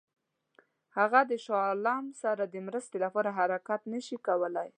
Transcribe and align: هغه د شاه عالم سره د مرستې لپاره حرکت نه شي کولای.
هغه 0.97 1.19
د 1.29 1.31
شاه 1.45 1.61
عالم 1.69 2.05
سره 2.21 2.43
د 2.53 2.55
مرستې 2.67 2.97
لپاره 3.05 3.29
حرکت 3.37 3.81
نه 3.93 3.99
شي 4.05 4.17
کولای. 4.27 4.69